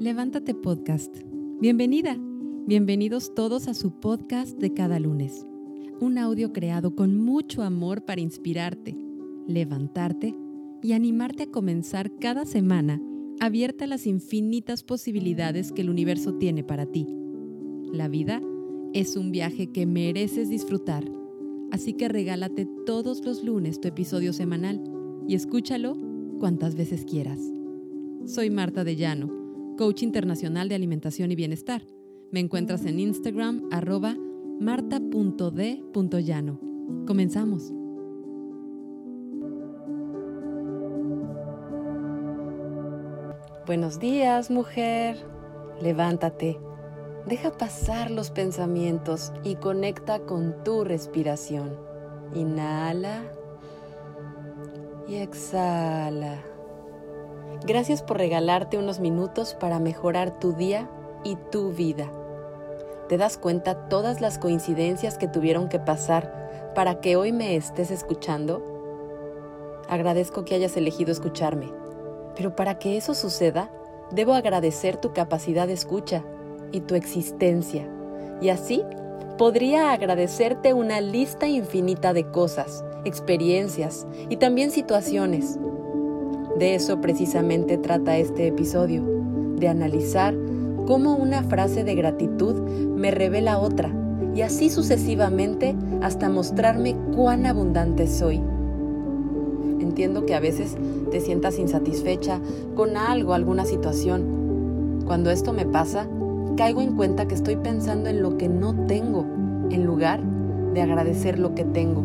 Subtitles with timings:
[0.00, 1.14] Levántate Podcast.
[1.60, 2.16] Bienvenida.
[2.66, 5.46] Bienvenidos todos a su podcast de cada lunes.
[6.00, 8.96] Un audio creado con mucho amor para inspirarte,
[9.46, 10.34] levantarte
[10.82, 12.98] y animarte a comenzar cada semana
[13.40, 17.06] abierta a las infinitas posibilidades que el universo tiene para ti.
[17.92, 18.40] La vida
[18.94, 21.04] es un viaje que mereces disfrutar,
[21.72, 24.82] así que regálate todos los lunes tu episodio semanal
[25.28, 25.94] y escúchalo
[26.38, 27.38] cuantas veces quieras.
[28.24, 29.39] Soy Marta de Llano,
[29.80, 31.80] coach internacional de alimentación y bienestar.
[32.30, 34.14] Me encuentras en Instagram arroba
[34.60, 36.60] marta.d.llano.
[37.06, 37.72] Comenzamos.
[43.66, 45.16] Buenos días, mujer.
[45.80, 46.60] Levántate.
[47.26, 51.74] Deja pasar los pensamientos y conecta con tu respiración.
[52.34, 53.22] Inhala
[55.08, 56.44] y exhala.
[57.66, 60.88] Gracias por regalarte unos minutos para mejorar tu día
[61.24, 62.10] y tu vida.
[63.08, 67.90] ¿Te das cuenta todas las coincidencias que tuvieron que pasar para que hoy me estés
[67.90, 68.62] escuchando?
[69.88, 71.80] Agradezco que hayas elegido escucharme
[72.40, 73.70] pero para que eso suceda,
[74.10, 76.24] debo agradecer tu capacidad de escucha
[76.72, 77.86] y tu existencia.
[78.40, 78.82] Y así
[79.36, 85.58] podría agradecerte una lista infinita de cosas, experiencias y también situaciones.
[86.60, 89.02] De eso precisamente trata este episodio,
[89.56, 90.34] de analizar
[90.86, 93.90] cómo una frase de gratitud me revela otra,
[94.34, 98.42] y así sucesivamente hasta mostrarme cuán abundante soy.
[99.80, 100.76] Entiendo que a veces
[101.10, 102.42] te sientas insatisfecha
[102.74, 105.00] con algo, alguna situación.
[105.06, 106.08] Cuando esto me pasa,
[106.58, 109.24] caigo en cuenta que estoy pensando en lo que no tengo,
[109.70, 110.20] en lugar
[110.74, 112.02] de agradecer lo que tengo.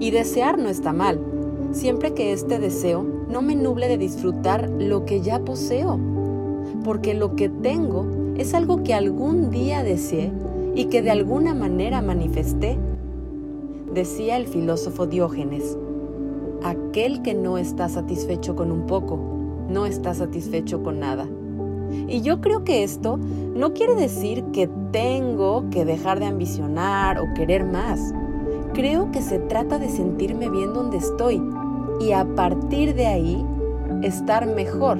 [0.00, 1.20] Y desear no está mal,
[1.70, 5.98] siempre que este deseo no me nuble de disfrutar lo que ya poseo,
[6.84, 10.32] porque lo que tengo es algo que algún día deseé
[10.74, 12.76] y que de alguna manera manifesté.
[13.94, 15.78] Decía el filósofo Diógenes,
[16.64, 19.18] aquel que no está satisfecho con un poco,
[19.68, 21.28] no está satisfecho con nada.
[22.08, 23.18] Y yo creo que esto
[23.54, 28.12] no quiere decir que tengo que dejar de ambicionar o querer más.
[28.74, 31.42] Creo que se trata de sentirme bien donde estoy
[32.00, 33.46] y a partir de ahí
[34.02, 34.98] estar mejor.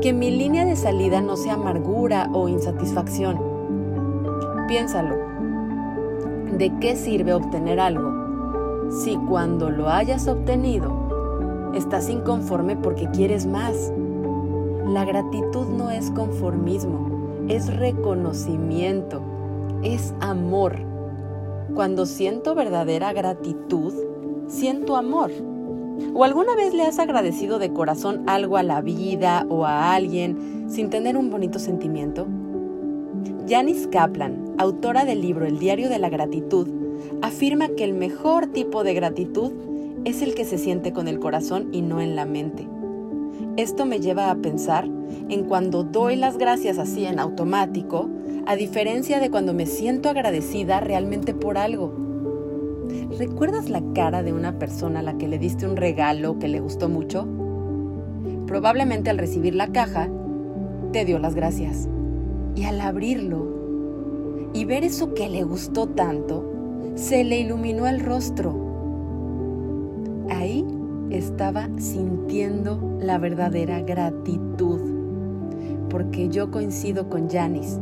[0.00, 3.38] Que mi línea de salida no sea amargura o insatisfacción.
[4.68, 5.16] Piénsalo.
[6.56, 8.20] ¿De qué sirve obtener algo
[8.90, 13.92] si cuando lo hayas obtenido estás inconforme porque quieres más.
[14.86, 19.22] La gratitud no es conformismo, es reconocimiento,
[19.82, 20.76] es amor.
[21.74, 23.94] Cuando siento verdadera gratitud,
[24.48, 25.30] siento amor.
[26.14, 30.66] ¿O alguna vez le has agradecido de corazón algo a la vida o a alguien
[30.68, 32.26] sin tener un bonito sentimiento?
[33.48, 36.68] Janice Kaplan, autora del libro El diario de la gratitud,
[37.22, 39.52] afirma que el mejor tipo de gratitud
[40.04, 42.68] es el que se siente con el corazón y no en la mente.
[43.56, 44.86] Esto me lleva a pensar
[45.28, 48.08] en cuando doy las gracias así en automático,
[48.46, 52.09] a diferencia de cuando me siento agradecida realmente por algo.
[53.18, 56.60] ¿Recuerdas la cara de una persona a la que le diste un regalo que le
[56.60, 57.26] gustó mucho?
[58.46, 60.08] Probablemente al recibir la caja,
[60.92, 61.88] te dio las gracias.
[62.56, 63.46] Y al abrirlo
[64.52, 66.44] y ver eso que le gustó tanto,
[66.94, 68.54] se le iluminó el rostro.
[70.28, 70.64] Ahí
[71.10, 74.80] estaba sintiendo la verdadera gratitud,
[75.88, 77.78] porque yo coincido con Janis.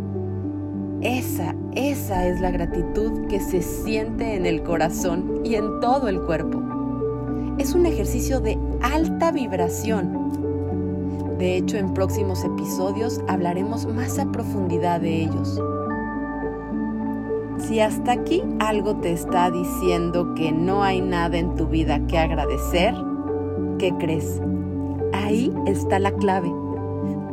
[1.00, 6.20] Esa, esa es la gratitud que se siente en el corazón y en todo el
[6.22, 6.60] cuerpo.
[7.58, 11.36] Es un ejercicio de alta vibración.
[11.38, 15.62] De hecho, en próximos episodios hablaremos más a profundidad de ellos.
[17.58, 22.18] Si hasta aquí algo te está diciendo que no hay nada en tu vida que
[22.18, 22.92] agradecer,
[23.78, 24.42] ¿qué crees?
[25.12, 26.52] Ahí está la clave.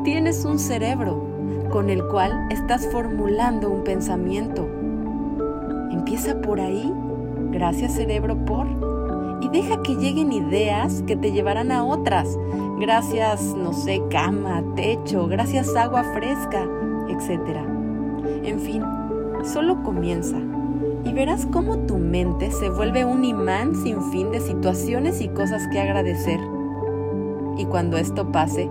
[0.04, 1.35] Tienes un cerebro
[1.76, 4.66] con el cual estás formulando un pensamiento.
[5.92, 6.90] Empieza por ahí.
[7.52, 8.66] Gracias cerebro por.
[9.42, 12.30] Y deja que lleguen ideas que te llevarán a otras.
[12.80, 16.66] Gracias, no sé, cama, techo, gracias agua fresca,
[17.10, 17.42] etc.
[18.46, 18.82] En fin,
[19.44, 20.38] Solo comienza
[21.04, 25.62] y verás cómo tu mente se vuelve un imán sin fin de situaciones y cosas
[25.74, 26.40] que agradecer.
[27.58, 28.70] Y cuando esto pase,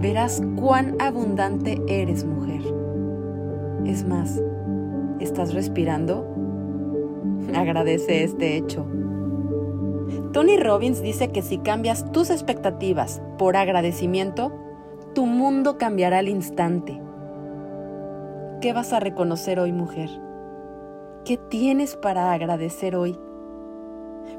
[0.00, 2.62] verás cuán abundante eres mujer.
[3.84, 4.40] Es más,
[5.20, 6.26] ¿estás respirando?
[7.54, 8.86] Agradece este hecho.
[10.32, 14.52] Tony Robbins dice que si cambias tus expectativas por agradecimiento,
[15.14, 17.00] tu mundo cambiará al instante.
[18.60, 20.10] ¿Qué vas a reconocer hoy, mujer?
[21.24, 23.18] ¿Qué tienes para agradecer hoy?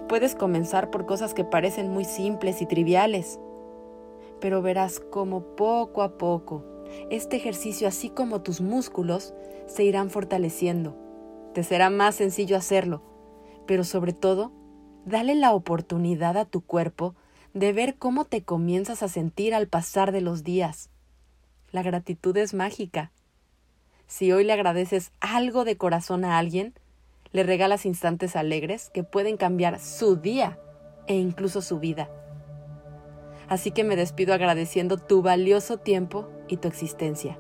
[0.10, 3.40] Puedes comenzar por cosas que parecen muy simples y triviales,
[4.40, 6.76] pero verás cómo poco a poco
[7.10, 9.34] este ejercicio, así como tus músculos,
[9.68, 10.98] se irán fortaleciendo.
[11.54, 13.02] Te será más sencillo hacerlo,
[13.66, 14.52] pero sobre todo,
[15.06, 17.16] dale la oportunidad a tu cuerpo
[17.54, 20.90] de ver cómo te comienzas a sentir al pasar de los días.
[21.72, 23.12] La gratitud es mágica.
[24.08, 26.74] Si hoy le agradeces algo de corazón a alguien,
[27.32, 30.60] le regalas instantes alegres que pueden cambiar su día
[31.08, 32.10] e incluso su vida.
[33.48, 37.40] Así que me despido agradeciendo tu valioso tiempo y tu existencia.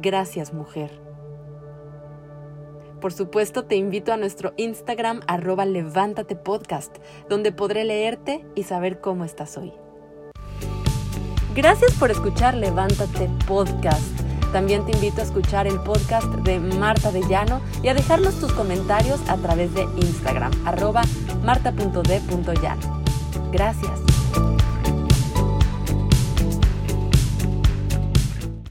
[0.00, 1.00] Gracias, mujer.
[3.00, 6.96] Por supuesto, te invito a nuestro Instagram arroba levántate podcast,
[7.28, 9.72] donde podré leerte y saber cómo estás hoy.
[11.54, 14.20] Gracias por escuchar Levántate Podcast.
[14.52, 18.52] También te invito a escuchar el podcast de Marta de Llano y a dejarnos tus
[18.52, 21.02] comentarios a través de Instagram, arroba
[21.42, 23.02] marta.d.llano.
[23.52, 24.00] Gracias.